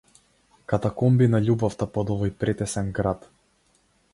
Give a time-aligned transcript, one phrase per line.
[0.71, 3.29] Катакомби на љубовта под овој претесен град.